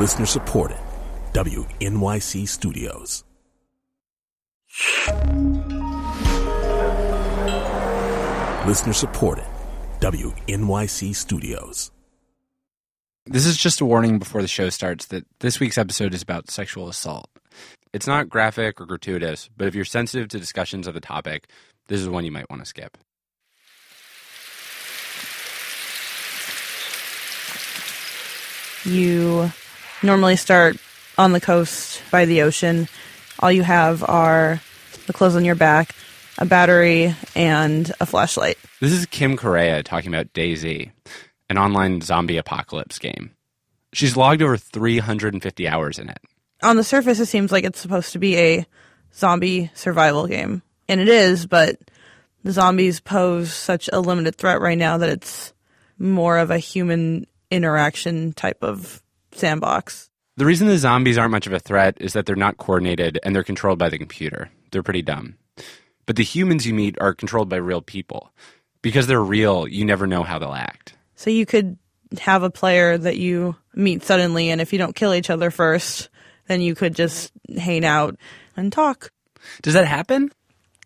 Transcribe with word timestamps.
Listener 0.00 0.24
supported. 0.24 0.78
WNYC 1.34 2.48
Studios. 2.48 3.22
Listener 8.66 8.94
supported. 8.94 9.44
WNYC 10.00 11.14
Studios. 11.14 11.90
This 13.26 13.44
is 13.44 13.58
just 13.58 13.82
a 13.82 13.84
warning 13.84 14.18
before 14.18 14.40
the 14.40 14.48
show 14.48 14.70
starts 14.70 15.04
that 15.08 15.26
this 15.40 15.60
week's 15.60 15.76
episode 15.76 16.14
is 16.14 16.22
about 16.22 16.50
sexual 16.50 16.88
assault. 16.88 17.28
It's 17.92 18.06
not 18.06 18.30
graphic 18.30 18.80
or 18.80 18.86
gratuitous, 18.86 19.50
but 19.54 19.68
if 19.68 19.74
you're 19.74 19.84
sensitive 19.84 20.28
to 20.28 20.38
discussions 20.38 20.86
of 20.86 20.94
the 20.94 21.00
topic, 21.00 21.50
this 21.88 22.00
is 22.00 22.08
one 22.08 22.24
you 22.24 22.32
might 22.32 22.48
want 22.48 22.62
to 22.62 22.66
skip. 22.66 22.96
You 28.86 29.52
normally 30.02 30.36
start 30.36 30.76
on 31.18 31.32
the 31.32 31.40
coast 31.40 32.02
by 32.10 32.24
the 32.24 32.42
ocean. 32.42 32.88
All 33.38 33.52
you 33.52 33.62
have 33.62 34.02
are 34.02 34.60
the 35.06 35.12
clothes 35.12 35.36
on 35.36 35.44
your 35.44 35.54
back, 35.54 35.94
a 36.38 36.46
battery, 36.46 37.14
and 37.34 37.90
a 38.00 38.06
flashlight. 38.06 38.58
This 38.80 38.92
is 38.92 39.06
Kim 39.06 39.36
Correa 39.36 39.82
talking 39.82 40.12
about 40.12 40.32
DayZ, 40.32 40.90
an 41.48 41.58
online 41.58 42.00
zombie 42.00 42.38
apocalypse 42.38 42.98
game. 42.98 43.32
She's 43.92 44.16
logged 44.16 44.42
over 44.42 44.56
350 44.56 45.68
hours 45.68 45.98
in 45.98 46.08
it. 46.08 46.18
On 46.62 46.76
the 46.76 46.84
surface, 46.84 47.20
it 47.20 47.26
seems 47.26 47.50
like 47.50 47.64
it's 47.64 47.80
supposed 47.80 48.12
to 48.12 48.18
be 48.18 48.38
a 48.38 48.66
zombie 49.14 49.70
survival 49.74 50.26
game. 50.26 50.62
And 50.88 51.00
it 51.00 51.08
is, 51.08 51.46
but 51.46 51.76
the 52.42 52.52
zombies 52.52 53.00
pose 53.00 53.52
such 53.52 53.88
a 53.92 54.00
limited 54.00 54.36
threat 54.36 54.60
right 54.60 54.78
now 54.78 54.98
that 54.98 55.08
it's 55.08 55.52
more 55.98 56.38
of 56.38 56.50
a 56.50 56.58
human 56.58 57.26
interaction 57.50 58.32
type 58.32 58.62
of 58.62 59.02
sandbox. 59.32 60.10
The 60.36 60.46
reason 60.46 60.68
the 60.68 60.78
zombies 60.78 61.18
aren't 61.18 61.32
much 61.32 61.46
of 61.46 61.52
a 61.52 61.58
threat 61.58 61.96
is 62.00 62.14
that 62.14 62.26
they're 62.26 62.36
not 62.36 62.56
coordinated 62.56 63.18
and 63.22 63.34
they're 63.34 63.44
controlled 63.44 63.78
by 63.78 63.88
the 63.88 63.98
computer. 63.98 64.50
They're 64.70 64.82
pretty 64.82 65.02
dumb. 65.02 65.36
But 66.06 66.16
the 66.16 66.24
humans 66.24 66.66
you 66.66 66.74
meet 66.74 66.96
are 67.00 67.14
controlled 67.14 67.48
by 67.48 67.56
real 67.56 67.82
people. 67.82 68.32
Because 68.82 69.06
they're 69.06 69.22
real, 69.22 69.68
you 69.68 69.84
never 69.84 70.06
know 70.06 70.22
how 70.22 70.38
they'll 70.38 70.54
act. 70.54 70.94
So 71.14 71.28
you 71.28 71.44
could 71.44 71.76
have 72.18 72.42
a 72.42 72.50
player 72.50 72.96
that 72.96 73.18
you 73.18 73.54
meet 73.74 74.02
suddenly, 74.02 74.48
and 74.48 74.60
if 74.60 74.72
you 74.72 74.78
don't 74.78 74.96
kill 74.96 75.12
each 75.12 75.28
other 75.28 75.50
first, 75.50 76.08
then 76.48 76.62
you 76.62 76.74
could 76.74 76.94
just 76.94 77.30
hang 77.56 77.84
out 77.84 78.16
and 78.56 78.72
talk. 78.72 79.12
Does 79.62 79.74
that 79.74 79.86
happen? 79.86 80.32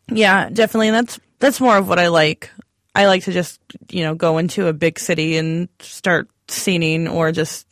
Yeah, 0.09 0.49
definitely. 0.51 0.89
And 0.89 0.97
that's 0.97 1.21
that's 1.39 1.61
more 1.61 1.77
of 1.77 1.89
what 1.89 2.01
I 2.01 2.09
like. 2.09 2.51
I 2.95 3.07
like 3.07 3.25
to 3.25 3.33
just, 3.33 3.61
you 3.91 4.03
know, 4.03 4.15
go 4.15 4.39
into 4.39 4.67
a 4.67 4.73
big 4.73 4.99
city 4.99 5.37
and 5.37 5.69
start 5.79 6.29
scening, 6.49 7.07
or 7.07 7.33
just 7.33 7.67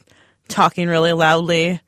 talking 0.53 0.89
really 0.89 1.12
loudly 1.12 1.81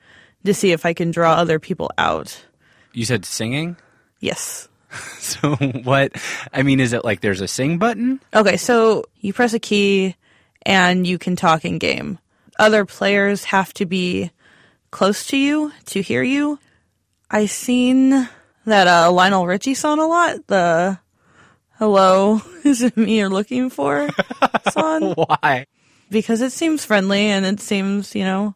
to 0.44 0.54
see 0.54 0.72
if 0.72 0.84
I 0.84 0.92
can 0.92 1.10
draw 1.10 1.34
other 1.34 1.58
people 1.58 1.90
out. 1.96 2.44
You 2.92 3.04
said 3.04 3.24
singing? 3.24 3.76
Yes. 4.20 4.68
So 5.18 5.56
what? 5.56 6.12
I 6.52 6.62
mean, 6.62 6.78
is 6.78 6.92
it 6.92 7.04
like 7.04 7.20
there's 7.20 7.40
a 7.40 7.48
sing 7.48 7.78
button? 7.78 8.20
Okay, 8.32 8.56
so 8.58 9.06
you 9.20 9.32
press 9.32 9.54
a 9.54 9.58
key 9.58 10.14
and 10.62 11.06
you 11.06 11.18
can 11.18 11.34
talk 11.34 11.64
in 11.64 11.78
game. 11.78 12.18
Other 12.58 12.84
players 12.84 13.44
have 13.44 13.72
to 13.74 13.86
be 13.86 14.30
close 14.90 15.26
to 15.28 15.36
you 15.36 15.72
to 15.86 16.02
hear 16.02 16.22
you. 16.22 16.58
I 17.30 17.46
seen 17.46 18.28
that 18.66 18.86
uh, 18.86 19.10
Lionel 19.10 19.46
Richie 19.46 19.74
song 19.74 19.98
a 19.98 20.06
lot. 20.06 20.46
The 20.46 20.98
"Hello, 21.78 22.40
is 22.64 22.82
it 22.82 22.96
me 22.96 23.18
you're 23.18 23.30
looking 23.30 23.70
for?" 23.70 24.08
song 24.70 25.14
Why? 25.14 25.66
Because 26.10 26.40
it 26.40 26.52
seems 26.52 26.84
friendly 26.84 27.26
and 27.26 27.44
it 27.46 27.60
seems 27.60 28.14
you 28.14 28.24
know 28.24 28.54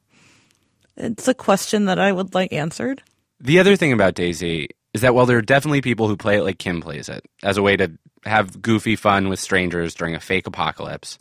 it's 0.96 1.28
a 1.28 1.34
question 1.34 1.86
that 1.86 1.98
I 1.98 2.12
would 2.12 2.34
like 2.34 2.52
answered. 2.52 3.02
The 3.40 3.58
other 3.58 3.76
thing 3.76 3.92
about 3.92 4.14
DayZ 4.14 4.68
is 4.94 5.02
that 5.02 5.14
while 5.14 5.26
there 5.26 5.38
are 5.38 5.42
definitely 5.42 5.80
people 5.80 6.08
who 6.08 6.16
play 6.16 6.38
it 6.38 6.42
like 6.42 6.58
Kim 6.58 6.80
plays 6.80 7.08
it, 7.08 7.24
as 7.42 7.56
a 7.56 7.62
way 7.62 7.76
to 7.76 7.92
have 8.24 8.60
goofy 8.60 8.96
fun 8.96 9.28
with 9.28 9.38
strangers 9.38 9.94
during 9.94 10.14
a 10.14 10.20
fake 10.20 10.46
apocalypse, 10.46 11.18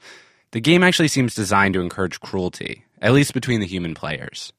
the 0.52 0.60
game 0.60 0.84
actually 0.84 1.10
seems 1.10 1.36
designed 1.36 1.74
to 1.76 1.82
encourage 1.82 2.20
cruelty, 2.20 2.86
at 3.02 3.14
least 3.14 3.34
between 3.34 3.60
the 3.60 3.68
human 3.68 3.94
players. 3.94 4.54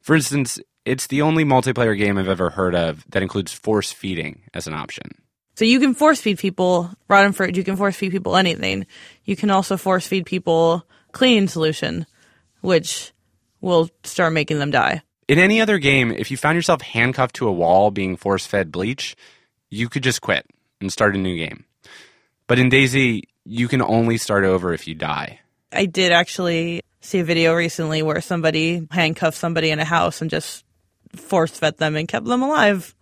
For 0.00 0.14
instance, 0.14 0.58
it's 0.84 1.08
the 1.08 1.22
only 1.22 1.44
multiplayer 1.44 1.98
game 1.98 2.16
I've 2.16 2.28
ever 2.28 2.50
heard 2.50 2.74
of 2.74 3.04
that 3.10 3.22
includes 3.22 3.52
force 3.52 3.92
feeding 3.92 4.42
as 4.54 4.66
an 4.66 4.72
option. 4.72 5.10
So 5.56 5.64
you 5.64 5.80
can 5.80 5.94
force 5.94 6.20
feed 6.20 6.38
people 6.38 6.90
rotten 7.08 7.32
fruit. 7.32 7.56
You 7.56 7.64
can 7.64 7.76
force 7.76 7.96
feed 7.96 8.12
people 8.12 8.36
anything. 8.36 8.86
You 9.24 9.36
can 9.36 9.50
also 9.50 9.76
force 9.76 10.06
feed 10.06 10.26
people 10.26 10.86
cleaning 11.12 11.48
solution, 11.48 12.06
which 12.60 13.12
will 13.62 13.88
start 14.04 14.34
making 14.34 14.58
them 14.58 14.70
die. 14.70 15.02
In 15.28 15.38
any 15.38 15.60
other 15.60 15.78
game, 15.78 16.12
if 16.12 16.30
you 16.30 16.36
found 16.36 16.56
yourself 16.56 16.82
handcuffed 16.82 17.36
to 17.36 17.48
a 17.48 17.52
wall 17.52 17.90
being 17.90 18.16
force 18.16 18.46
fed 18.46 18.70
bleach, 18.70 19.16
you 19.70 19.88
could 19.88 20.02
just 20.02 20.20
quit 20.20 20.46
and 20.80 20.92
start 20.92 21.16
a 21.16 21.18
new 21.18 21.36
game. 21.36 21.64
But 22.46 22.58
in 22.58 22.70
DayZ, 22.70 23.22
you 23.44 23.66
can 23.66 23.82
only 23.82 24.18
start 24.18 24.44
over 24.44 24.74
if 24.74 24.86
you 24.86 24.94
die. 24.94 25.40
I 25.72 25.86
did 25.86 26.12
actually 26.12 26.82
see 27.00 27.20
a 27.20 27.24
video 27.24 27.54
recently 27.54 28.02
where 28.02 28.20
somebody 28.20 28.86
handcuffed 28.90 29.38
somebody 29.38 29.70
in 29.70 29.80
a 29.80 29.84
house 29.84 30.20
and 30.20 30.30
just 30.30 30.64
force 31.14 31.58
fed 31.58 31.78
them 31.78 31.96
and 31.96 32.06
kept 32.06 32.26
them 32.26 32.42
alive. 32.42 32.94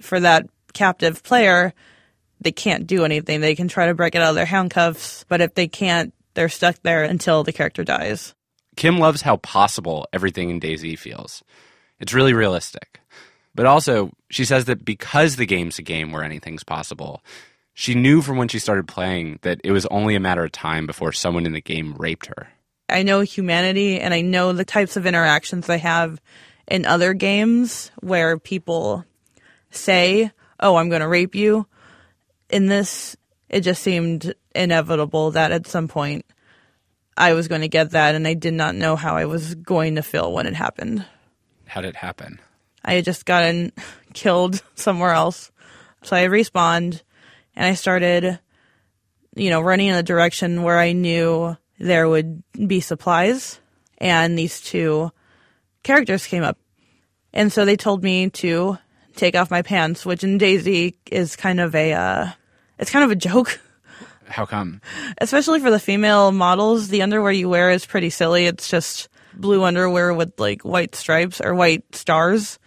For 0.00 0.18
that 0.18 0.46
captive 0.72 1.22
player, 1.22 1.72
they 2.40 2.52
can't 2.52 2.86
do 2.86 3.04
anything. 3.04 3.40
They 3.40 3.54
can 3.54 3.68
try 3.68 3.86
to 3.86 3.94
break 3.94 4.14
it 4.14 4.22
out 4.22 4.30
of 4.30 4.34
their 4.34 4.46
handcuffs, 4.46 5.24
but 5.28 5.40
if 5.40 5.54
they 5.54 5.68
can't, 5.68 6.14
they're 6.34 6.48
stuck 6.48 6.76
there 6.82 7.04
until 7.04 7.44
the 7.44 7.52
character 7.52 7.84
dies. 7.84 8.34
Kim 8.76 8.98
loves 8.98 9.22
how 9.22 9.36
possible 9.36 10.06
everything 10.12 10.50
in 10.50 10.60
DayZ 10.60 10.98
feels. 10.98 11.42
It's 11.98 12.14
really 12.14 12.32
realistic. 12.32 13.00
But 13.54 13.66
also, 13.66 14.10
she 14.30 14.44
says 14.44 14.66
that 14.66 14.84
because 14.84 15.36
the 15.36 15.46
game's 15.46 15.78
a 15.78 15.82
game 15.82 16.12
where 16.12 16.22
anything's 16.22 16.64
possible, 16.64 17.22
she 17.74 17.94
knew 17.94 18.22
from 18.22 18.36
when 18.36 18.48
she 18.48 18.58
started 18.58 18.86
playing 18.86 19.38
that 19.42 19.60
it 19.64 19.72
was 19.72 19.86
only 19.86 20.14
a 20.14 20.20
matter 20.20 20.44
of 20.44 20.52
time 20.52 20.86
before 20.86 21.12
someone 21.12 21.46
in 21.46 21.52
the 21.52 21.60
game 21.60 21.94
raped 21.94 22.26
her. 22.26 22.48
I 22.88 23.02
know 23.02 23.20
humanity 23.20 24.00
and 24.00 24.14
I 24.14 24.20
know 24.20 24.52
the 24.52 24.64
types 24.64 24.96
of 24.96 25.06
interactions 25.06 25.68
I 25.68 25.76
have 25.76 26.20
in 26.66 26.86
other 26.86 27.12
games 27.12 27.90
where 28.00 28.38
people 28.38 29.04
say, 29.70 30.30
Oh, 30.58 30.76
I'm 30.76 30.88
going 30.88 31.00
to 31.00 31.08
rape 31.08 31.34
you. 31.34 31.66
In 32.50 32.66
this, 32.66 33.16
it 33.48 33.60
just 33.60 33.82
seemed 33.82 34.34
inevitable 34.54 35.32
that 35.32 35.52
at 35.52 35.66
some 35.66 35.88
point 35.88 36.24
I 37.16 37.34
was 37.34 37.48
going 37.48 37.60
to 37.60 37.68
get 37.68 37.90
that, 37.90 38.14
and 38.14 38.26
I 38.26 38.34
did 38.34 38.54
not 38.54 38.74
know 38.74 38.96
how 38.96 39.16
I 39.16 39.26
was 39.26 39.54
going 39.54 39.96
to 39.96 40.02
feel 40.02 40.32
when 40.32 40.46
it 40.46 40.54
happened. 40.54 41.04
How 41.66 41.80
did 41.80 41.88
it 41.90 41.96
happen? 41.96 42.40
I 42.84 42.94
had 42.94 43.04
just 43.04 43.26
gotten 43.26 43.72
killed 44.14 44.62
somewhere 44.74 45.12
else. 45.12 45.52
So 46.02 46.16
I 46.16 46.26
respawned 46.26 47.02
and 47.54 47.66
I 47.66 47.74
started, 47.74 48.40
you 49.36 49.50
know, 49.50 49.60
running 49.60 49.88
in 49.88 49.94
a 49.94 50.02
direction 50.02 50.62
where 50.62 50.78
I 50.78 50.92
knew 50.92 51.56
there 51.78 52.08
would 52.08 52.42
be 52.66 52.80
supplies. 52.80 53.60
And 53.98 54.38
these 54.38 54.60
two 54.60 55.12
characters 55.82 56.26
came 56.26 56.42
up. 56.42 56.58
And 57.32 57.52
so 57.52 57.64
they 57.64 57.76
told 57.76 58.02
me 58.02 58.30
to 58.30 58.78
take 59.14 59.36
off 59.36 59.50
my 59.50 59.62
pants, 59.62 60.06
which 60.06 60.24
in 60.24 60.38
DayZ 60.38 60.96
is 61.10 61.36
kind 61.36 61.60
of 61.60 61.74
a, 61.74 61.92
uh, 61.92 62.28
it's 62.80 62.90
kind 62.90 63.04
of 63.04 63.10
a 63.10 63.16
joke. 63.16 63.60
How 64.26 64.46
come? 64.46 64.80
Especially 65.18 65.60
for 65.60 65.70
the 65.70 65.78
female 65.78 66.32
models, 66.32 66.88
the 66.88 67.02
underwear 67.02 67.30
you 67.30 67.48
wear 67.48 67.70
is 67.70 67.86
pretty 67.86 68.10
silly. 68.10 68.46
It's 68.46 68.68
just 68.68 69.08
blue 69.34 69.62
underwear 69.64 70.12
with 70.14 70.38
like 70.38 70.62
white 70.62 70.94
stripes 70.94 71.40
or 71.40 71.54
white 71.54 71.94
stars. 71.94 72.58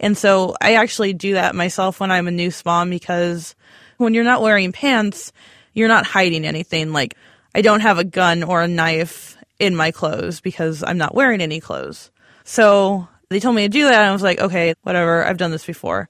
And 0.00 0.16
so 0.16 0.54
I 0.60 0.74
actually 0.74 1.12
do 1.12 1.34
that 1.34 1.54
myself 1.54 1.98
when 1.98 2.10
I'm 2.10 2.28
a 2.28 2.32
new 2.32 2.50
spawn 2.50 2.88
because 2.88 3.54
when 3.96 4.14
you're 4.14 4.24
not 4.24 4.42
wearing 4.42 4.72
pants, 4.72 5.32
you're 5.74 5.88
not 5.88 6.06
hiding 6.06 6.44
anything. 6.44 6.92
Like 6.92 7.16
I 7.54 7.62
don't 7.62 7.80
have 7.80 7.98
a 7.98 8.04
gun 8.04 8.42
or 8.42 8.62
a 8.62 8.68
knife 8.68 9.36
in 9.58 9.74
my 9.74 9.90
clothes 9.90 10.40
because 10.40 10.84
I'm 10.86 10.98
not 10.98 11.14
wearing 11.14 11.40
any 11.40 11.60
clothes. 11.60 12.10
So 12.44 13.08
they 13.28 13.40
told 13.40 13.56
me 13.56 13.62
to 13.62 13.68
do 13.68 13.84
that 13.84 13.94
and 13.94 14.10
I 14.10 14.12
was 14.12 14.22
like, 14.22 14.40
okay, 14.40 14.74
whatever. 14.82 15.24
I've 15.24 15.36
done 15.36 15.50
this 15.50 15.66
before. 15.66 16.08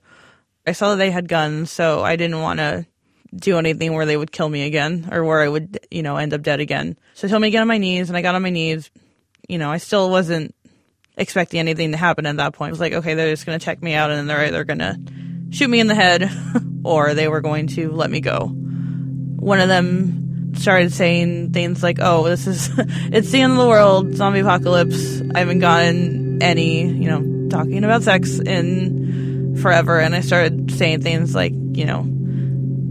I 0.67 0.73
saw 0.73 0.91
that 0.91 0.97
they 0.97 1.11
had 1.11 1.29
guns, 1.29 1.71
so 1.71 2.03
I 2.03 2.17
didn't 2.17 2.43
want 2.43 2.59
to 2.59 2.85
do 3.35 3.59
anything 3.59 3.93
where 3.93 4.07
they 4.07 4.17
would 4.17 4.33
kill 4.33 4.49
me 4.49 4.67
again 4.67 5.09
or 5.13 5.25
where 5.25 5.41
I 5.41 5.49
would, 5.49 5.79
you 5.91 6.03
know, 6.03 6.17
end 6.17 6.33
up 6.33 6.43
dead 6.43 6.61
again. 6.61 6.99
So 7.15 7.27
they 7.27 7.31
told 7.31 7.43
me 7.43 7.49
to 7.49 7.53
get 7.53 7.61
on 7.61 7.69
my 7.69 7.79
knees 7.79 8.09
and 8.09 8.17
I 8.17 8.23
got 8.23 8.35
on 8.35 8.43
my 8.43 8.51
knees. 8.51 8.91
You 9.49 9.59
know, 9.59 9.71
I 9.71 9.79
still 9.79 10.11
wasn't 10.11 10.55
expecting 11.17 11.61
anything 11.61 11.93
to 11.93 11.97
happen 11.97 12.27
at 12.27 12.37
that 12.37 12.55
point. 12.55 12.71
I 12.71 12.73
was 12.73 12.81
like, 12.81 12.93
okay, 12.93 13.15
they're 13.15 13.31
just 13.31 13.47
going 13.47 13.59
to 13.59 13.65
check 13.65 13.83
me 13.83 13.95
out 13.95 14.11
and 14.11 14.19
then 14.19 14.27
they're 14.27 14.47
either 14.47 14.65
going 14.65 14.79
to 14.79 14.99
shoot 15.51 15.69
me 15.69 15.81
in 15.81 15.87
the 15.87 15.95
head 15.95 16.31
or 16.85 17.15
they 17.15 17.29
were 17.29 17.41
going 17.41 17.67
to 17.69 17.91
let 17.91 18.11
me 18.11 18.21
go. 18.21 18.47
One 18.47 19.61
of 19.61 19.69
them 19.69 20.55
started 20.57 20.93
saying 20.93 21.53
things 21.53 21.83
like, 21.83 21.99
oh, 22.01 22.25
this 22.25 22.47
is, 22.47 22.71
it's 22.79 23.31
the 23.31 23.43
end 23.43 23.53
of 23.53 23.59
the 23.59 23.69
world, 23.69 24.15
zombie 24.15 24.41
apocalypse. 24.41 25.21
I 25.35 25.41
haven't 25.41 25.61
gotten 25.61 26.43
any, 26.43 26.83
you 26.83 27.09
know, 27.09 27.49
talking 27.49 27.85
about 27.85 28.03
sex 28.03 28.39
in 28.39 29.57
forever. 29.61 29.99
And 30.01 30.15
I 30.15 30.21
started 30.21 30.71
saying 30.73 31.03
things 31.03 31.35
like, 31.35 31.53
you 31.53 31.85
know, 31.85 32.07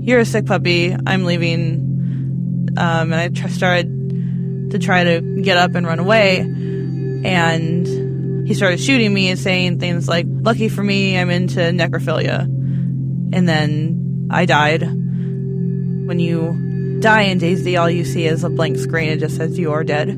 you're 0.07 0.19
a 0.19 0.25
sick 0.25 0.45
puppy. 0.45 0.95
I'm 1.05 1.25
leaving. 1.25 2.69
Um, 2.77 3.11
and 3.11 3.15
I 3.15 3.27
tr- 3.27 3.49
started 3.49 4.71
to 4.71 4.79
try 4.79 5.03
to 5.03 5.41
get 5.41 5.57
up 5.57 5.75
and 5.75 5.85
run 5.85 5.99
away. 5.99 6.39
And 6.39 8.47
he 8.47 8.53
started 8.53 8.79
shooting 8.79 9.13
me 9.13 9.27
and 9.27 9.37
saying 9.37 9.79
things 9.79 10.07
like, 10.07 10.25
Lucky 10.29 10.69
for 10.69 10.81
me, 10.81 11.19
I'm 11.19 11.29
into 11.29 11.59
necrophilia. 11.59 12.43
And 12.43 13.49
then 13.49 14.29
I 14.31 14.45
died. 14.45 14.83
When 14.83 16.21
you 16.21 16.99
die 17.01 17.23
in 17.23 17.39
DayZ, 17.39 17.77
all 17.77 17.89
you 17.89 18.05
see 18.05 18.25
is 18.25 18.45
a 18.45 18.49
blank 18.49 18.77
screen. 18.77 19.09
It 19.09 19.19
just 19.19 19.35
says 19.35 19.59
you 19.59 19.73
are 19.73 19.83
dead. 19.83 20.11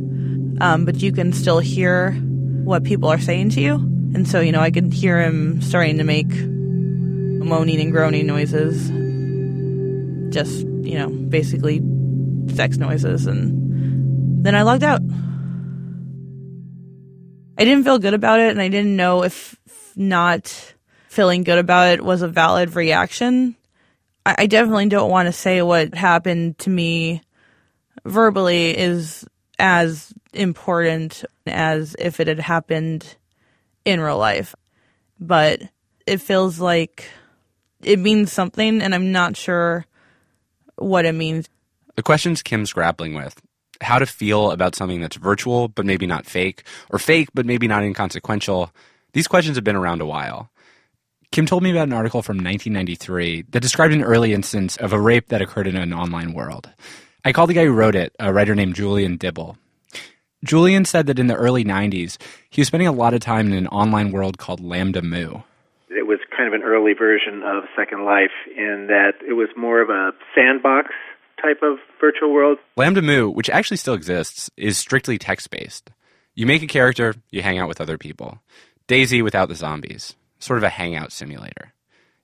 Um, 0.61 0.85
but 0.85 0.97
you 0.97 1.11
can 1.11 1.33
still 1.33 1.57
hear 1.57 2.11
what 2.11 2.83
people 2.83 3.09
are 3.09 3.19
saying 3.19 3.49
to 3.51 3.61
you. 3.61 3.75
And 4.13 4.27
so, 4.27 4.39
you 4.39 4.51
know, 4.51 4.61
I 4.61 4.69
could 4.69 4.93
hear 4.93 5.19
him 5.19 5.63
starting 5.63 5.97
to 5.97 6.03
make 6.03 6.29
moaning 6.29 7.81
and 7.81 7.91
groaning 7.91 8.27
noises. 8.27 8.98
Just, 10.29 10.59
you 10.59 10.97
know, 10.97 11.09
basically 11.09 11.81
sex 12.55 12.77
noises. 12.77 13.25
And 13.25 14.45
then 14.45 14.55
I 14.55 14.63
logged 14.63 14.83
out. 14.83 15.01
I 17.57 17.65
didn't 17.65 17.83
feel 17.83 17.99
good 17.99 18.13
about 18.13 18.39
it, 18.39 18.51
and 18.51 18.61
I 18.61 18.69
didn't 18.69 18.95
know 18.95 19.23
if 19.23 19.57
not 19.95 20.73
feeling 21.09 21.43
good 21.43 21.57
about 21.57 21.89
it 21.93 22.03
was 22.03 22.21
a 22.21 22.27
valid 22.27 22.75
reaction. 22.75 23.55
I, 24.25 24.35
I 24.39 24.45
definitely 24.45 24.87
don't 24.87 25.09
want 25.09 25.27
to 25.27 25.33
say 25.33 25.61
what 25.61 25.93
happened 25.93 26.57
to 26.59 26.69
me 26.69 27.21
verbally 28.05 28.77
is 28.77 29.25
as 29.57 30.13
important 30.31 31.25
as 31.45 31.95
if 31.99 32.19
it 32.19 32.27
had 32.27 32.39
happened 32.39 33.17
in 33.83 33.99
real 33.99 34.17
life. 34.17 34.55
But 35.19 35.61
it 36.07 36.21
feels 36.21 36.59
like 36.59 37.09
it 37.83 37.99
means 37.99 38.31
something, 38.31 38.81
and 38.81 38.95
I'm 38.95 39.11
not 39.11 39.35
sure 39.35 39.85
what 40.79 41.05
it 41.05 41.13
means. 41.13 41.47
The 41.95 42.03
questions 42.03 42.41
Kim's 42.41 42.73
grappling 42.73 43.13
with 43.13 43.41
how 43.81 43.99
to 43.99 44.05
feel 44.05 44.51
about 44.51 44.75
something 44.75 45.01
that's 45.01 45.15
virtual 45.15 45.67
but 45.67 45.85
maybe 45.85 46.05
not 46.05 46.25
fake, 46.25 46.63
or 46.89 46.99
fake 46.99 47.29
but 47.33 47.45
maybe 47.45 47.67
not 47.67 47.83
inconsequential. 47.83 48.71
These 49.13 49.27
questions 49.27 49.57
have 49.57 49.63
been 49.63 49.75
around 49.75 50.01
a 50.01 50.05
while. 50.05 50.49
Kim 51.31 51.45
told 51.45 51.61
me 51.61 51.71
about 51.71 51.87
an 51.87 51.93
article 51.93 52.21
from 52.21 52.37
1993 52.37 53.43
that 53.49 53.59
described 53.59 53.93
an 53.93 54.03
early 54.03 54.33
instance 54.33 54.77
of 54.77 54.93
a 54.93 54.99
rape 54.99 55.27
that 55.27 55.41
occurred 55.41 55.67
in 55.67 55.75
an 55.75 55.93
online 55.93 56.33
world. 56.33 56.69
I 57.23 57.33
called 57.33 57.49
the 57.49 57.53
guy 57.53 57.65
who 57.65 57.73
wrote 57.73 57.95
it, 57.95 58.15
a 58.19 58.33
writer 58.33 58.55
named 58.55 58.75
Julian 58.75 59.17
Dibbell. 59.17 59.57
Julian 60.43 60.85
said 60.85 61.05
that 61.07 61.19
in 61.19 61.27
the 61.27 61.35
early 61.35 61.63
90s, 61.65 62.17
he 62.49 62.61
was 62.61 62.67
spending 62.67 62.87
a 62.87 62.93
lot 62.93 63.13
of 63.13 63.19
time 63.19 63.47
in 63.47 63.53
an 63.53 63.67
online 63.67 64.11
world 64.11 64.37
called 64.37 64.61
LambdaMOO. 64.61 65.43
It 65.89 66.07
was 66.07 66.19
kind 66.35 66.47
of 66.47 66.53
an 66.53 66.63
early 66.63 66.93
version 66.93 67.41
of 67.43 67.63
Second 67.75 68.05
Life 68.05 68.35
in 68.55 68.87
that 68.87 69.13
it 69.27 69.33
was 69.33 69.49
more 69.57 69.81
of 69.81 69.89
a 69.89 70.11
sandbox 70.35 70.89
type 71.41 71.61
of 71.63 71.77
virtual 71.99 72.31
world. 72.31 72.57
LambdaMOO, 72.77 73.33
which 73.33 73.49
actually 73.49 73.77
still 73.77 73.93
exists, 73.93 74.49
is 74.57 74.77
strictly 74.77 75.17
text 75.17 75.49
based. 75.49 75.89
You 76.35 76.45
make 76.45 76.61
a 76.61 76.67
character, 76.67 77.15
you 77.31 77.41
hang 77.41 77.57
out 77.57 77.67
with 77.67 77.81
other 77.81 77.97
people. 77.97 78.39
DayZ 78.87 79.23
without 79.23 79.49
the 79.49 79.55
zombies, 79.55 80.15
sort 80.39 80.57
of 80.57 80.63
a 80.63 80.69
hangout 80.69 81.11
simulator. 81.11 81.73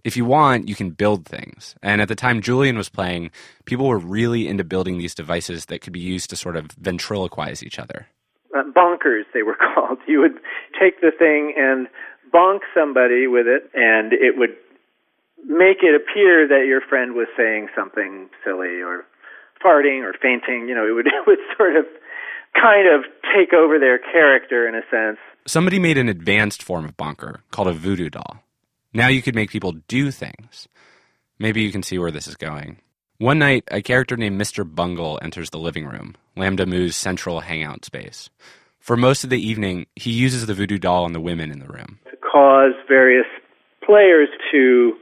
If 0.04 0.16
you 0.16 0.24
want, 0.24 0.70
you 0.70 0.76
can 0.76 0.92
build 0.92 1.26
things. 1.26 1.76
And 1.82 2.00
at 2.00 2.08
the 2.08 2.16
time 2.16 2.42
Julian 2.42 2.78
was 2.78 2.90
playing, 2.90 3.32
people 3.66 3.88
were 3.88 3.98
really 3.98 4.48
into 4.48 4.64
building 4.64 5.00
these 5.00 5.16
devices 5.16 5.66
that 5.66 5.82
could 5.82 5.94
be 5.94 6.00
used 6.00 6.30
to 6.30 6.36
sort 6.36 6.56
of 6.56 6.68
ventriloquize 6.80 7.64
each 7.64 7.80
other. 7.80 8.08
Uh, 8.56 8.64
bonkers, 8.76 9.24
they 9.34 9.42
were 9.42 9.58
called. 9.76 9.98
You 10.08 10.22
would 10.22 10.40
take 10.80 11.02
the 11.02 11.12
thing 11.18 11.56
and 11.58 11.88
bonk 12.36 12.60
somebody 12.74 13.28
with 13.28 13.48
it, 13.48 13.72
and 13.74 14.12
it 14.12 14.38
would 14.38 14.56
make 15.46 15.78
it 15.82 15.96
appear 15.96 16.48
that 16.48 16.66
your 16.68 16.82
friend 16.82 17.14
was 17.14 17.28
saying 17.38 17.70
something 17.76 18.30
silly 18.44 18.82
or 18.82 19.06
farting 19.64 20.04
or 20.04 20.14
fainting. 20.22 20.68
You 20.68 20.76
know, 20.76 20.86
it 20.88 20.92
would 20.92 21.08
it 21.20 21.26
would 21.26 21.40
sort 21.56 21.78
of 21.78 21.86
kind 22.54 22.88
of 22.88 23.06
take 23.36 23.54
over 23.54 23.80
their 23.80 24.00
character 24.00 24.68
in 24.68 24.76
a 24.76 24.82
sense. 24.92 25.18
Somebody 25.48 25.80
made 25.80 25.98
an 25.98 26.10
advanced 26.10 26.62
form 26.64 26.86
of 26.86 26.98
bonker 26.98 27.42
called 27.52 27.68
a 27.68 27.74
voodoo 27.74 28.10
doll. 28.10 28.40
Now 28.94 29.08
you 29.08 29.22
could 29.22 29.36
make 29.36 29.50
people 29.50 29.74
do 29.88 30.12
things. 30.12 30.68
Maybe 31.38 31.62
you 31.62 31.72
can 31.72 31.84
see 31.84 32.00
where 32.00 32.12
this 32.12 32.28
is 32.28 32.36
going. 32.36 32.80
One 33.18 33.40
night, 33.40 33.64
a 33.70 33.82
character 33.82 34.18
named 34.18 34.40
Mr. 34.40 34.64
Bungle 34.66 35.20
enters 35.22 35.50
the 35.50 35.58
living 35.58 35.86
room, 35.86 36.16
LambdaMOO's 36.36 36.96
central 36.96 37.42
hangout 37.42 37.86
space. 37.86 38.30
For 38.80 38.96
most 38.96 39.24
of 39.24 39.30
the 39.30 39.42
evening, 39.42 39.88
he 39.96 40.12
uses 40.12 40.46
the 40.46 40.54
voodoo 40.54 40.78
doll 40.78 41.06
on 41.06 41.14
the 41.14 41.20
women 41.20 41.52
in 41.52 41.60
the 41.60 41.68
room. 41.68 42.00
Cause 42.36 42.74
various 42.90 43.28
players 43.80 44.28
to 44.52 44.98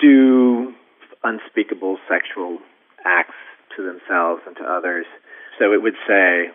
do 0.00 0.74
unspeakable 1.22 1.98
sexual 2.10 2.58
acts 3.04 3.38
to 3.76 3.84
themselves 3.86 4.42
and 4.48 4.56
to 4.56 4.64
others. 4.64 5.06
So 5.60 5.72
it 5.72 5.80
would 5.80 5.94
say, 6.08 6.50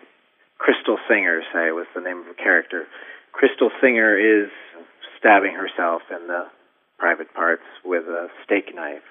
Crystal 0.58 0.98
Singer, 1.08 1.40
say, 1.50 1.72
was 1.72 1.86
the 1.94 2.02
name 2.02 2.18
of 2.18 2.26
a 2.26 2.34
character. 2.34 2.84
Crystal 3.32 3.70
Singer 3.80 4.18
is 4.18 4.50
stabbing 5.18 5.54
herself 5.54 6.02
in 6.10 6.26
the 6.26 6.44
private 6.98 7.32
parts 7.32 7.64
with 7.82 8.04
a 8.04 8.28
steak 8.44 8.74
knife. 8.74 9.08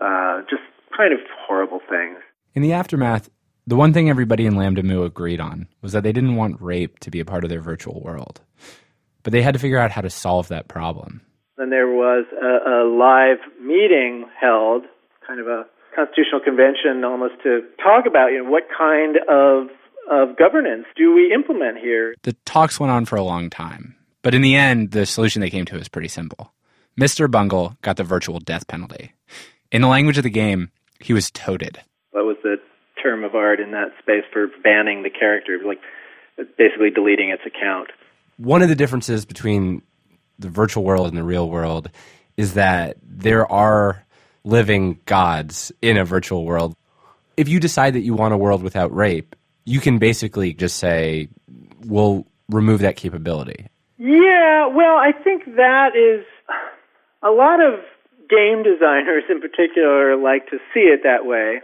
Uh, 0.00 0.40
just 0.48 0.64
kind 0.96 1.12
of 1.12 1.20
horrible 1.46 1.80
things. 1.90 2.20
In 2.54 2.62
the 2.62 2.72
aftermath, 2.72 3.28
the 3.66 3.76
one 3.76 3.92
thing 3.92 4.08
everybody 4.08 4.46
in 4.46 4.54
LambdaMOO 4.54 5.04
agreed 5.04 5.40
on 5.40 5.68
was 5.82 5.92
that 5.92 6.04
they 6.04 6.12
didn't 6.12 6.36
want 6.36 6.62
rape 6.62 7.00
to 7.00 7.10
be 7.10 7.20
a 7.20 7.26
part 7.26 7.44
of 7.44 7.50
their 7.50 7.60
virtual 7.60 8.00
world. 8.00 8.40
But 9.22 9.32
they 9.32 9.42
had 9.42 9.54
to 9.54 9.60
figure 9.60 9.78
out 9.78 9.90
how 9.90 10.00
to 10.00 10.10
solve 10.10 10.48
that 10.48 10.68
problem. 10.68 11.20
Then 11.56 11.70
there 11.70 11.88
was 11.88 12.24
a, 12.40 12.70
a 12.70 12.78
live 12.86 13.38
meeting 13.60 14.26
held, 14.40 14.84
kind 15.26 15.40
of 15.40 15.48
a 15.48 15.66
constitutional 15.94 16.40
convention 16.40 17.04
almost 17.04 17.34
to 17.42 17.62
talk 17.82 18.06
about 18.06 18.28
you 18.28 18.42
know 18.42 18.50
what 18.50 18.64
kind 18.76 19.16
of 19.28 19.68
of 20.10 20.36
governance 20.38 20.86
do 20.96 21.12
we 21.12 21.32
implement 21.34 21.78
here. 21.78 22.14
The 22.22 22.34
talks 22.44 22.80
went 22.80 22.92
on 22.92 23.04
for 23.04 23.16
a 23.16 23.22
long 23.22 23.50
time, 23.50 23.96
but 24.22 24.34
in 24.34 24.42
the 24.42 24.54
end, 24.54 24.92
the 24.92 25.04
solution 25.04 25.40
they 25.40 25.50
came 25.50 25.64
to 25.66 25.76
was 25.76 25.88
pretty 25.88 26.08
simple. 26.08 26.52
Mr. 26.98 27.30
Bungle 27.30 27.76
got 27.82 27.96
the 27.96 28.04
virtual 28.04 28.40
death 28.40 28.66
penalty. 28.66 29.12
In 29.70 29.82
the 29.82 29.88
language 29.88 30.16
of 30.16 30.24
the 30.24 30.30
game, 30.30 30.70
he 31.00 31.12
was 31.12 31.30
toaded. 31.30 31.80
What 32.10 32.24
was 32.24 32.36
the 32.42 32.56
term 33.02 33.22
of 33.22 33.34
art 33.34 33.60
in 33.60 33.72
that 33.72 33.92
space 34.00 34.24
for 34.32 34.48
banning 34.64 35.02
the 35.02 35.10
character? 35.10 35.58
Like 35.64 35.78
basically 36.56 36.90
deleting 36.90 37.30
its 37.30 37.42
account. 37.46 37.90
One 38.38 38.62
of 38.62 38.68
the 38.68 38.74
differences 38.74 39.26
between 39.26 39.82
the 40.38 40.48
virtual 40.48 40.84
world 40.84 41.08
and 41.08 41.16
the 41.16 41.22
real 41.22 41.50
world 41.50 41.90
is 42.36 42.54
that 42.54 42.96
there 43.02 43.50
are 43.50 44.04
living 44.44 45.00
gods 45.04 45.72
in 45.82 45.96
a 45.96 46.04
virtual 46.04 46.44
world. 46.44 46.74
If 47.36 47.48
you 47.48 47.60
decide 47.60 47.94
that 47.94 48.00
you 48.00 48.14
want 48.14 48.34
a 48.34 48.36
world 48.36 48.62
without 48.62 48.94
rape, 48.94 49.36
you 49.64 49.80
can 49.80 49.98
basically 49.98 50.54
just 50.54 50.78
say, 50.78 51.28
we'll 51.84 52.26
remove 52.48 52.80
that 52.80 52.96
capability. 52.96 53.66
Yeah, 53.98 54.68
well, 54.68 54.96
I 54.96 55.12
think 55.12 55.44
that 55.56 55.96
is 55.96 56.24
a 57.22 57.30
lot 57.30 57.60
of 57.60 57.80
game 58.30 58.62
designers 58.62 59.24
in 59.28 59.40
particular 59.40 60.16
like 60.16 60.48
to 60.50 60.58
see 60.72 60.80
it 60.80 61.00
that 61.02 61.26
way. 61.26 61.60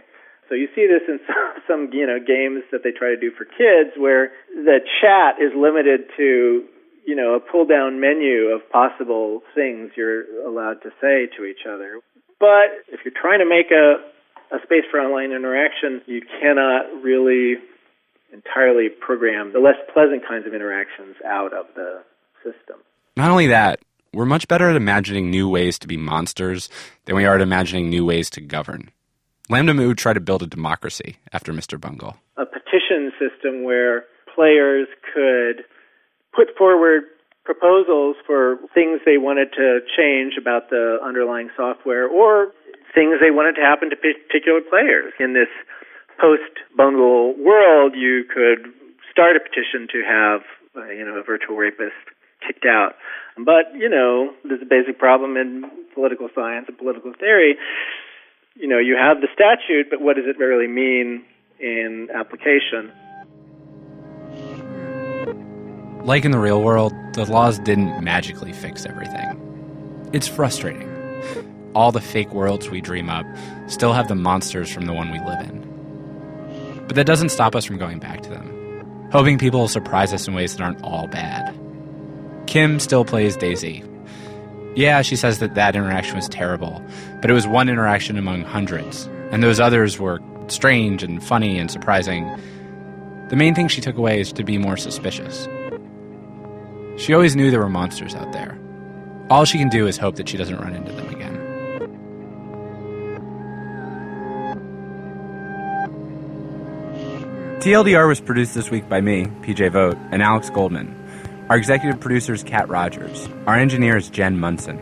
So 0.49 0.55
you 0.55 0.67
see 0.75 0.87
this 0.87 1.03
in 1.07 1.19
some, 1.27 1.53
some 1.67 1.89
you 1.93 2.05
know 2.05 2.19
games 2.19 2.63
that 2.71 2.81
they 2.83 2.91
try 2.91 3.09
to 3.09 3.19
do 3.19 3.31
for 3.31 3.45
kids 3.45 3.97
where 3.97 4.31
the 4.49 4.79
chat 5.01 5.41
is 5.41 5.51
limited 5.55 6.09
to 6.17 6.65
you 7.05 7.15
know, 7.15 7.35
a 7.35 7.39
pull 7.39 7.65
down 7.65 7.99
menu 7.99 8.49
of 8.49 8.67
possible 8.71 9.41
things 9.53 9.91
you're 9.95 10.25
allowed 10.45 10.81
to 10.81 10.89
say 10.99 11.27
to 11.37 11.45
each 11.45 11.65
other. 11.69 11.99
But 12.39 12.83
if 12.89 13.01
you're 13.05 13.13
trying 13.19 13.39
to 13.39 13.45
make 13.45 13.71
a, 13.71 14.01
a 14.53 14.59
space 14.63 14.83
for 14.89 14.99
online 14.99 15.31
interaction, 15.31 16.01
you 16.07 16.21
cannot 16.41 17.03
really 17.03 17.55
entirely 18.33 18.89
program 18.89 19.53
the 19.53 19.59
less 19.59 19.77
pleasant 19.93 20.27
kinds 20.27 20.45
of 20.47 20.53
interactions 20.53 21.15
out 21.25 21.53
of 21.53 21.67
the 21.75 22.03
system. 22.43 22.81
Not 23.15 23.29
only 23.29 23.47
that, 23.47 23.79
we're 24.13 24.25
much 24.25 24.47
better 24.47 24.69
at 24.69 24.75
imagining 24.75 25.29
new 25.29 25.47
ways 25.47 25.79
to 25.79 25.87
be 25.87 25.97
monsters 25.97 26.69
than 27.05 27.15
we 27.15 27.25
are 27.25 27.35
at 27.35 27.41
imagining 27.41 27.89
new 27.89 28.03
ways 28.03 28.29
to 28.31 28.41
govern. 28.41 28.89
LambdaMOO 29.49 29.95
tried 29.95 30.13
to 30.13 30.19
build 30.19 30.41
a 30.41 30.47
democracy 30.47 31.17
after 31.31 31.53
Mr. 31.53 31.79
Bungle. 31.79 32.17
A 32.37 32.45
petition 32.45 33.11
system 33.19 33.63
where 33.63 34.05
players 34.33 34.87
could 35.13 35.63
put 36.35 36.57
forward 36.57 37.03
proposals 37.43 38.15
for 38.25 38.57
things 38.73 39.01
they 39.05 39.17
wanted 39.17 39.53
to 39.53 39.79
change 39.95 40.33
about 40.39 40.69
the 40.71 40.97
underlying 41.05 41.49
software 41.55 42.07
or 42.07 42.47
things 42.95 43.21
they 43.21 43.29
wanted 43.29 43.53
to 43.53 43.61
happen 43.61 43.89
to 43.91 43.95
particular 43.95 44.61
players. 44.65 45.13
In 45.19 45.33
this 45.33 45.51
post 46.19 46.65
Bungle 46.75 47.35
world, 47.37 47.93
you 47.95 48.25
could 48.25 48.73
start 49.11 49.37
a 49.37 49.39
petition 49.39 49.87
to 49.93 50.01
have 50.03 50.41
you 50.89 51.05
know 51.05 51.21
a 51.21 51.23
virtual 51.23 51.55
rapist 51.55 51.95
kicked 52.41 52.65
out. 52.65 52.95
But 53.37 53.77
you 53.77 53.89
know, 53.89 54.33
there's 54.43 54.61
a 54.61 54.69
basic 54.69 54.97
problem 54.97 55.37
in 55.37 55.69
political 55.93 56.29
science 56.33 56.65
and 56.67 56.77
political 56.77 57.13
theory. 57.13 57.55
You 58.57 58.69
know, 58.69 58.79
you 58.79 58.95
have 58.95 59.19
the 59.19 59.27
statute, 59.33 59.89
but 59.89 59.99
what 59.99 60.15
does 60.15 60.25
it 60.27 60.37
really 60.37 60.67
mean 60.67 61.25
in 61.59 62.07
application? 62.15 62.89
Like 66.05 66.23
in 66.23 66.31
the 66.31 66.39
real 66.39 66.61
world, 66.61 66.93
the 67.13 67.25
laws 67.25 67.59
didn't 67.59 68.01
magically 68.01 68.53
fix 68.53 68.85
everything. 68.85 70.09
It's 70.13 70.27
frustrating. 70.27 70.89
All 71.75 71.91
the 71.91 71.99
fake 71.99 72.31
worlds 72.31 72.69
we 72.69 72.79
dream 72.79 73.09
up 73.09 73.25
still 73.67 73.91
have 73.91 74.07
the 74.07 74.15
monsters 74.15 74.71
from 74.71 74.85
the 74.85 74.93
one 74.93 75.11
we 75.11 75.19
live 75.19 75.41
in. 75.41 76.85
But 76.87 76.95
that 76.95 77.05
doesn't 77.05 77.29
stop 77.29 77.55
us 77.55 77.65
from 77.65 77.77
going 77.77 77.99
back 77.99 78.21
to 78.21 78.29
them, 78.29 79.09
hoping 79.11 79.37
people 79.37 79.59
will 79.59 79.67
surprise 79.67 80.13
us 80.13 80.29
in 80.29 80.33
ways 80.33 80.55
that 80.55 80.63
aren't 80.63 80.81
all 80.81 81.07
bad. 81.07 81.53
Kim 82.47 82.79
still 82.79 83.03
plays 83.03 83.35
DayZ. 83.35 83.83
Yeah, 84.75 85.01
she 85.03 85.15
says 85.15 85.39
that 85.39 85.55
that 85.55 85.75
interaction 85.75 86.17
was 86.17 86.27
terrible, 86.27 86.83
but 87.21 87.31
it 87.31 87.33
was 87.33 87.47
one 87.47 87.69
interaction 87.69 88.17
among 88.17 88.41
hundreds, 88.41 89.05
and 89.31 89.41
those 89.41 89.57
others 89.57 89.99
were 89.99 90.19
strange 90.47 91.01
and 91.01 91.23
funny 91.23 91.57
and 91.57 91.71
surprising. 91.71 92.29
The 93.29 93.37
main 93.37 93.55
thing 93.55 93.69
she 93.69 93.79
took 93.79 93.97
away 93.97 94.19
is 94.19 94.33
to 94.33 94.43
be 94.43 94.57
more 94.57 94.75
suspicious. 94.75 95.47
She 96.97 97.13
always 97.13 97.37
knew 97.37 97.51
there 97.51 97.61
were 97.61 97.69
monsters 97.69 98.15
out 98.15 98.33
there. 98.33 98.59
All 99.29 99.45
she 99.45 99.57
can 99.57 99.69
do 99.69 99.87
is 99.87 99.97
hope 99.97 100.17
that 100.17 100.27
she 100.27 100.35
doesn't 100.37 100.59
run 100.59 100.75
into 100.75 100.91
them 100.91 101.09
again. 101.09 101.35
TLDR 107.61 108.07
was 108.07 108.19
produced 108.19 108.53
this 108.53 108.69
week 108.69 108.87
by 108.87 109.01
me, 109.01 109.25
PJ 109.41 109.71
Vogt, 109.71 109.97
and 110.11 110.21
Alex 110.21 110.49
Goldman. 110.49 110.93
Our 111.47 111.57
executive 111.57 111.99
producer 111.99 112.33
is 112.33 112.41
Kat 112.41 112.67
Rogers. 112.69 113.29
Our 113.45 113.55
engineer 113.55 113.97
is 113.97 114.09
Jen 114.09 114.39
Munson. 114.39 114.79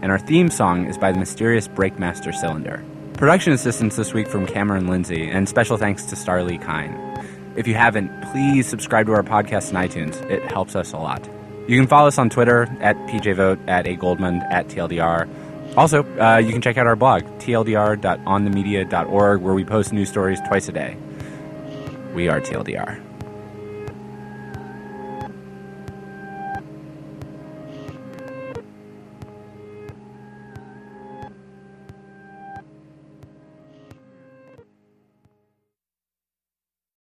And 0.00 0.10
our 0.10 0.18
theme 0.18 0.48
song 0.48 0.86
is 0.86 0.96
by 0.96 1.12
the 1.12 1.18
mysterious 1.18 1.68
Breakmaster 1.68 2.34
Cylinder. 2.34 2.82
Production 3.18 3.52
assistance 3.52 3.96
this 3.96 4.14
week 4.14 4.26
from 4.26 4.46
Cameron 4.46 4.86
Lindsay, 4.86 5.28
and 5.28 5.46
special 5.46 5.76
thanks 5.76 6.06
to 6.06 6.16
Starlee 6.16 6.58
Kine. 6.64 6.94
If 7.54 7.66
you 7.66 7.74
haven't, 7.74 8.10
please 8.32 8.66
subscribe 8.66 9.08
to 9.08 9.12
our 9.12 9.22
podcast 9.22 9.74
on 9.74 9.86
iTunes. 9.86 10.22
It 10.30 10.42
helps 10.50 10.74
us 10.74 10.94
a 10.94 10.96
lot. 10.96 11.28
You 11.68 11.78
can 11.78 11.86
follow 11.86 12.08
us 12.08 12.16
on 12.16 12.30
Twitter 12.30 12.62
at 12.80 12.96
PJVogt, 13.08 13.68
at 13.68 13.86
A 13.86 13.94
Goldman, 13.94 14.40
at 14.44 14.68
TLDR. 14.68 15.28
Also, 15.76 16.02
uh, 16.18 16.38
you 16.38 16.52
can 16.52 16.62
check 16.62 16.78
out 16.78 16.86
our 16.86 16.96
blog, 16.96 17.24
tldr.onthemedia.org, 17.40 19.42
where 19.42 19.54
we 19.54 19.66
post 19.66 19.92
news 19.92 20.08
stories 20.08 20.40
twice 20.48 20.66
a 20.66 20.72
day. 20.72 20.96
We 22.14 22.30
are 22.30 22.40
TLDR. 22.40 23.09